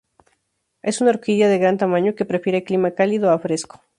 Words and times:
Es 0.81 0.99
una 0.99 1.11
orquídea 1.11 1.47
de 1.47 1.59
gran 1.59 1.77
tamaño 1.77 2.15
que 2.15 2.25
prefiere 2.25 2.63
clima 2.63 2.89
cálido 2.89 3.29
a 3.29 3.37
fresco. 3.37 3.83